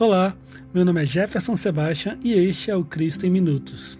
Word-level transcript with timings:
Olá, 0.00 0.34
meu 0.72 0.82
nome 0.82 1.02
é 1.02 1.04
Jefferson 1.04 1.54
Sebastian 1.54 2.18
e 2.22 2.32
este 2.32 2.70
é 2.70 2.74
o 2.74 2.82
Cristo 2.82 3.26
em 3.26 3.30
Minutos. 3.30 3.98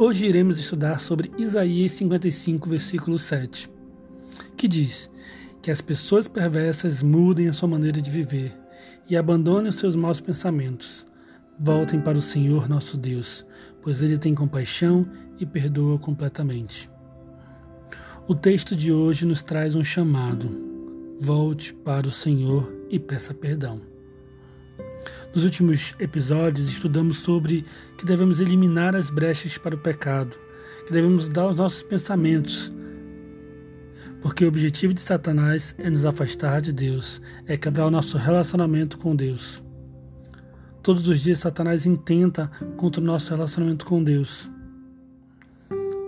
Hoje 0.00 0.26
iremos 0.26 0.58
estudar 0.58 0.98
sobre 0.98 1.30
Isaías 1.38 1.92
55, 1.92 2.68
versículo 2.68 3.16
7, 3.16 3.70
que 4.56 4.66
diz 4.66 5.08
que 5.62 5.70
as 5.70 5.80
pessoas 5.80 6.26
perversas 6.26 7.04
mudem 7.04 7.46
a 7.46 7.52
sua 7.52 7.68
maneira 7.68 8.02
de 8.02 8.10
viver 8.10 8.52
e 9.08 9.16
abandonem 9.16 9.68
os 9.68 9.76
seus 9.76 9.94
maus 9.94 10.20
pensamentos. 10.20 11.06
Voltem 11.56 12.00
para 12.00 12.18
o 12.18 12.22
Senhor 12.22 12.68
nosso 12.68 12.96
Deus, 12.96 13.46
pois 13.80 14.02
Ele 14.02 14.18
tem 14.18 14.34
compaixão 14.34 15.08
e 15.38 15.46
perdoa 15.46 16.00
completamente. 16.00 16.90
O 18.26 18.34
texto 18.34 18.74
de 18.74 18.90
hoje 18.90 19.24
nos 19.24 19.40
traz 19.40 19.76
um 19.76 19.84
chamado. 19.84 20.50
Volte 21.20 21.72
para 21.72 22.08
o 22.08 22.10
Senhor 22.10 22.74
e 22.90 22.98
peça 22.98 23.32
perdão. 23.32 23.93
Nos 25.34 25.44
últimos 25.44 25.94
episódios, 25.98 26.68
estudamos 26.68 27.18
sobre 27.18 27.64
que 27.98 28.04
devemos 28.04 28.40
eliminar 28.40 28.94
as 28.94 29.10
brechas 29.10 29.58
para 29.58 29.74
o 29.74 29.78
pecado, 29.78 30.36
que 30.86 30.92
devemos 30.92 31.28
dar 31.28 31.48
os 31.48 31.56
nossos 31.56 31.82
pensamentos, 31.82 32.72
porque 34.22 34.44
o 34.44 34.48
objetivo 34.48 34.94
de 34.94 35.00
Satanás 35.00 35.74
é 35.78 35.90
nos 35.90 36.04
afastar 36.04 36.60
de 36.60 36.72
Deus, 36.72 37.20
é 37.46 37.56
quebrar 37.56 37.86
o 37.86 37.90
nosso 37.90 38.16
relacionamento 38.16 38.96
com 38.98 39.14
Deus. 39.14 39.62
Todos 40.82 41.08
os 41.08 41.20
dias, 41.20 41.38
Satanás 41.38 41.86
intenta 41.86 42.50
contra 42.76 43.00
o 43.00 43.04
nosso 43.04 43.30
relacionamento 43.34 43.86
com 43.86 44.04
Deus. 44.04 44.50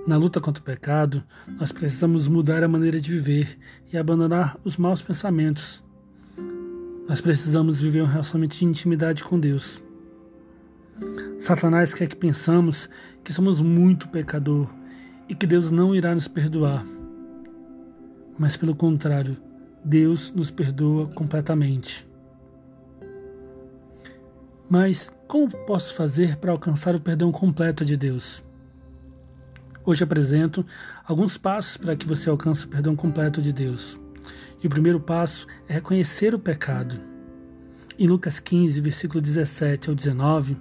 Na 0.07 0.17
luta 0.17 0.41
contra 0.41 0.61
o 0.61 0.65
pecado, 0.65 1.25
nós 1.59 1.73
precisamos 1.73 2.29
mudar 2.29 2.63
a 2.63 2.69
maneira 2.69 3.01
de 3.01 3.11
viver 3.11 3.59
e 3.93 3.99
abandonar 3.99 4.57
os 4.65 4.77
maus 4.77 5.03
pensamentos 5.03 5.83
nós 7.09 7.21
precisamos 7.21 7.80
viver 7.80 8.02
um 8.02 8.07
relacionamento 8.07 8.57
de 8.57 8.65
intimidade 8.65 9.23
com 9.23 9.38
Deus. 9.38 9.80
Satanás 11.38 11.95
quer 11.95 12.09
que 12.09 12.16
pensamos 12.16 12.90
que 13.23 13.32
somos 13.32 13.60
muito 13.60 14.09
pecador 14.09 14.66
e 15.29 15.35
que 15.35 15.46
Deus 15.46 15.71
não 15.71 15.95
irá 15.95 16.15
nos 16.15 16.26
perdoar. 16.26 16.85
Mas 18.38 18.57
pelo 18.57 18.74
contrário, 18.74 19.37
Deus 19.85 20.32
nos 20.32 20.51
perdoa 20.51 21.07
completamente. 21.09 22.07
Mas 24.68 25.13
como 25.29 25.48
posso 25.65 25.95
fazer 25.95 26.37
para 26.37 26.51
alcançar 26.51 26.96
o 26.96 27.01
perdão 27.01 27.30
completo 27.30 27.85
de 27.85 27.96
Deus? 27.96 28.43
Hoje 29.85 30.02
apresento 30.02 30.66
alguns 31.04 31.38
passos 31.38 31.76
para 31.76 31.95
que 31.95 32.07
você 32.07 32.29
alcance 32.29 32.65
o 32.65 32.68
perdão 32.68 32.96
completo 32.96 33.41
de 33.41 33.52
Deus. 33.52 33.96
O 34.67 34.69
primeiro 34.69 34.99
passo 34.99 35.47
é 35.69 35.75
reconhecer 35.75 36.35
o 36.35 36.41
pecado. 36.41 36.99
Em 37.97 38.09
Lucas 38.09 38.41
15, 38.41 38.81
versículo 38.81 39.21
17 39.21 39.89
ao 39.89 39.95
19, 39.95 40.57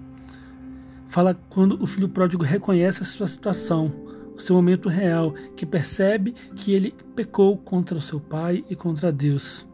fala 1.08 1.36
quando 1.50 1.82
o 1.82 1.88
filho 1.88 2.08
pródigo 2.08 2.44
reconhece 2.44 3.02
a 3.02 3.06
sua 3.06 3.26
situação, 3.26 3.92
o 4.36 4.40
seu 4.40 4.56
momento 4.56 4.90
real, 4.90 5.34
que 5.56 5.66
percebe 5.66 6.36
que 6.56 6.72
ele 6.72 6.94
pecou 7.16 7.58
contra 7.58 7.98
o 7.98 8.02
seu 8.02 8.20
pai 8.20 8.64
e 8.70 8.76
contra 8.76 9.12
Deus, 9.12 9.66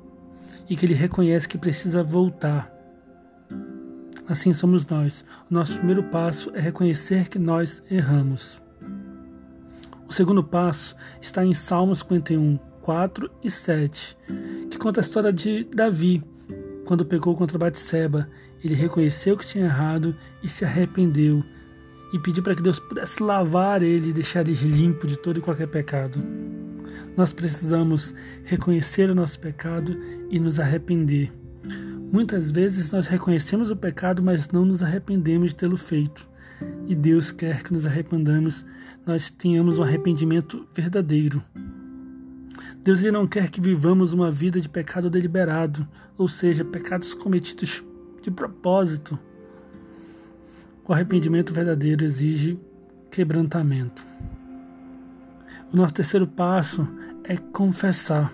e 0.69 0.77
que 0.77 0.85
ele 0.85 0.93
reconhece 0.93 1.45
que 1.45 1.57
precisa 1.57 2.01
voltar. 2.01 2.71
Assim 4.29 4.53
somos 4.53 4.85
nós. 4.85 5.25
O 5.49 5.53
nosso 5.53 5.75
primeiro 5.75 6.03
passo 6.03 6.51
é 6.55 6.59
reconhecer 6.61 7.27
que 7.27 7.37
nós 7.37 7.83
erramos. 7.91 8.61
O 10.07 10.13
segundo 10.13 10.41
passo 10.41 10.95
está 11.21 11.45
em 11.45 11.53
Salmos 11.53 11.99
51, 11.99 12.70
4 12.81 13.29
e 13.43 13.49
7, 13.49 14.17
que 14.69 14.77
conta 14.77 14.99
a 14.99 15.03
história 15.03 15.31
de 15.31 15.63
Davi, 15.65 16.23
quando 16.85 17.05
pecou 17.05 17.35
contra 17.35 17.57
Batseba. 17.57 18.27
Ele 18.63 18.75
reconheceu 18.75 19.37
que 19.37 19.45
tinha 19.45 19.65
errado 19.65 20.15
e 20.43 20.47
se 20.47 20.63
arrependeu 20.65 21.43
e 22.13 22.19
pediu 22.19 22.43
para 22.43 22.55
que 22.55 22.61
Deus 22.61 22.79
pudesse 22.79 23.23
lavar 23.23 23.81
ele 23.81 24.09
e 24.09 24.13
deixar 24.13 24.41
ele 24.41 24.53
limpo 24.53 25.07
de 25.07 25.17
todo 25.17 25.37
e 25.37 25.41
qualquer 25.41 25.67
pecado. 25.67 26.21
Nós 27.15 27.31
precisamos 27.31 28.13
reconhecer 28.43 29.09
o 29.09 29.15
nosso 29.15 29.39
pecado 29.39 29.97
e 30.29 30.39
nos 30.39 30.59
arrepender. 30.59 31.31
Muitas 32.11 32.51
vezes 32.51 32.91
nós 32.91 33.07
reconhecemos 33.07 33.71
o 33.71 33.75
pecado, 33.75 34.21
mas 34.21 34.49
não 34.49 34.65
nos 34.65 34.83
arrependemos 34.83 35.51
de 35.51 35.55
tê-lo 35.55 35.77
feito. 35.77 36.27
E 36.85 36.93
Deus 36.93 37.31
quer 37.31 37.63
que 37.63 37.71
nos 37.71 37.85
arrependamos, 37.85 38.65
nós 39.05 39.31
tenhamos 39.31 39.79
um 39.79 39.83
arrependimento 39.83 40.67
verdadeiro. 40.75 41.41
Deus 42.77 42.99
ele 42.99 43.11
não 43.11 43.27
quer 43.27 43.49
que 43.49 43.61
vivamos 43.61 44.13
uma 44.13 44.31
vida 44.31 44.59
de 44.59 44.69
pecado 44.69 45.09
deliberado, 45.09 45.87
ou 46.17 46.27
seja, 46.27 46.65
pecados 46.65 47.13
cometidos 47.13 47.83
de 48.21 48.31
propósito. 48.31 49.17
O 50.87 50.93
arrependimento 50.93 51.53
verdadeiro 51.53 52.03
exige 52.03 52.59
quebrantamento. 53.09 54.05
O 55.71 55.77
nosso 55.77 55.93
terceiro 55.93 56.27
passo 56.27 56.87
é 57.23 57.37
confessar. 57.37 58.33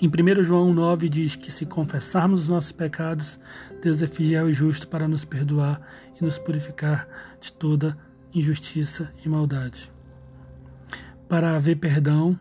Em 0.00 0.08
1 0.08 0.42
João 0.42 0.72
9 0.72 1.08
diz 1.08 1.36
que 1.36 1.52
se 1.52 1.64
confessarmos 1.64 2.42
os 2.42 2.48
nossos 2.48 2.72
pecados, 2.72 3.38
Deus 3.82 4.02
é 4.02 4.06
fiel 4.06 4.48
e 4.48 4.52
justo 4.52 4.88
para 4.88 5.06
nos 5.06 5.24
perdoar 5.24 5.80
e 6.20 6.24
nos 6.24 6.38
purificar 6.38 7.06
de 7.40 7.52
toda 7.52 7.96
injustiça 8.34 9.12
e 9.24 9.28
maldade. 9.28 9.92
Para 11.28 11.54
haver 11.54 11.76
perdão, 11.76 12.38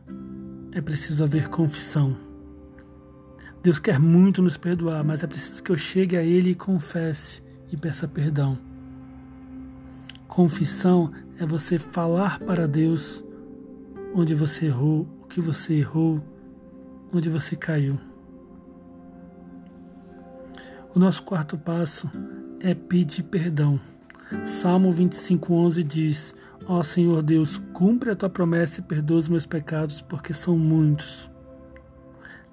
é 0.71 0.81
preciso 0.81 1.23
haver 1.23 1.49
confissão. 1.49 2.15
Deus 3.61 3.77
quer 3.77 3.99
muito 3.99 4.41
nos 4.41 4.57
perdoar, 4.57 5.03
mas 5.03 5.23
é 5.23 5.27
preciso 5.27 5.61
que 5.61 5.71
eu 5.71 5.77
chegue 5.77 6.17
a 6.17 6.23
Ele 6.23 6.51
e 6.51 6.55
confesse 6.55 7.43
e 7.71 7.77
peça 7.77 8.07
perdão. 8.07 8.57
Confissão 10.27 11.11
é 11.37 11.45
você 11.45 11.77
falar 11.77 12.39
para 12.39 12.67
Deus 12.67 13.23
onde 14.15 14.33
você 14.33 14.65
errou, 14.67 15.07
o 15.21 15.27
que 15.27 15.41
você 15.41 15.73
errou, 15.75 16.21
onde 17.13 17.29
você 17.29 17.55
caiu. 17.55 17.99
O 20.93 20.99
nosso 20.99 21.23
quarto 21.23 21.57
passo 21.57 22.09
é 22.59 22.73
pedir 22.73 23.23
perdão. 23.23 23.79
Salmo 24.45 24.91
25:11 24.93 25.83
diz: 25.83 26.35
Ó 26.67 26.83
Senhor 26.83 27.21
Deus, 27.21 27.57
cumpre 27.73 28.11
a 28.11 28.15
tua 28.15 28.29
promessa 28.29 28.79
e 28.79 28.83
perdoa 28.83 29.17
os 29.17 29.27
meus 29.27 29.45
pecados, 29.45 30.01
porque 30.01 30.33
são 30.33 30.57
muitos. 30.57 31.29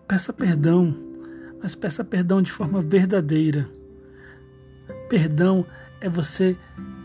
Peça 0.06 0.32
perdão, 0.32 0.96
mas 1.62 1.74
peça 1.74 2.02
perdão 2.02 2.40
de 2.40 2.50
forma 2.50 2.80
verdadeira. 2.80 3.68
Perdão 5.08 5.66
é 6.00 6.08
você 6.08 6.56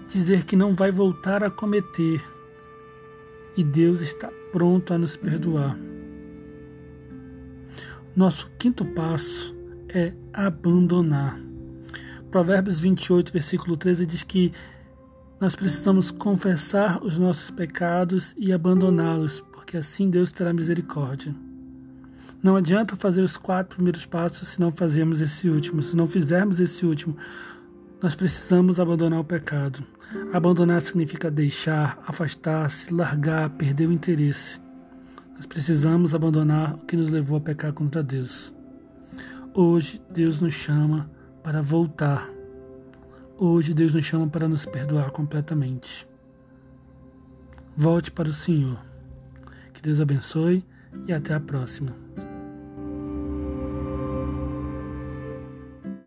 dizer 0.08 0.46
que 0.46 0.56
não 0.56 0.74
vai 0.74 0.92
voltar 0.92 1.44
a 1.44 1.50
cometer. 1.50 2.24
E 3.58 3.64
Deus 3.64 4.02
está 4.02 4.30
pronto 4.52 4.94
a 4.94 4.98
nos 4.98 5.16
perdoar. 5.16 5.78
Nosso 8.16 8.50
quinto 8.58 8.86
passo 8.86 9.56
é 9.90 10.14
abandonar. 10.32 11.40
Provérbios 12.32 12.80
28, 12.80 13.32
versículo 13.32 13.76
13 13.76 14.06
diz 14.06 14.24
que 14.24 14.52
nós 15.44 15.58
precisamos 15.58 16.10
confessar 16.10 17.04
os 17.04 17.18
nossos 17.18 17.52
pecados 17.52 18.34
e 18.38 18.54
abandoná-los, 18.54 19.42
porque 19.52 19.76
assim 19.76 20.10
Deus 20.10 20.32
terá 20.32 20.54
misericórdia. 20.54 21.36
Não 22.42 22.56
adianta 22.56 22.96
fazer 22.96 23.22
os 23.22 23.36
quatro 23.36 23.76
primeiros 23.76 24.06
passos 24.06 24.48
se 24.48 24.62
não 24.62 24.72
fazermos 24.72 25.20
esse 25.20 25.50
último. 25.50 25.84
Se 25.84 25.98
não 25.98 26.08
fizermos 26.08 26.62
esse 26.62 26.86
último, 26.86 27.18
nós 28.02 28.16
precisamos 28.16 28.80
abandonar 28.80 29.20
o 29.20 29.26
pecado. 29.26 29.84
Abandonar 30.32 30.82
significa 30.82 31.30
deixar, 31.30 32.02
afastar-se, 32.08 32.94
largar, 32.94 33.50
perder 33.50 33.90
o 33.90 33.92
interesse. 33.92 34.62
Nós 35.36 35.46
precisamos 35.46 36.16
abandonar 36.16 36.76
o 36.76 36.86
que 36.86 36.96
nos 36.96 37.10
levou 37.10 37.38
a 37.38 37.42
pecar 37.42 37.74
contra 37.74 38.02
Deus. 38.02 38.54
Hoje, 39.54 40.02
Deus 40.10 40.40
nos 40.40 40.54
chama 40.54 41.12
para 41.44 41.62
voltar 41.62 42.30
Hoje 43.46 43.74
Deus 43.74 43.94
nos 43.94 44.06
chama 44.06 44.26
para 44.26 44.48
nos 44.48 44.66
perdoar 44.66 45.12
completamente. 45.12 46.08
Volte 47.76 48.10
para 48.10 48.30
o 48.30 48.34
Senhor. 48.34 48.80
Que 49.74 49.82
Deus 49.82 50.00
abençoe 50.00 50.64
e 51.06 51.12
até 51.12 51.34
a 51.34 51.42
próxima. 51.42 51.94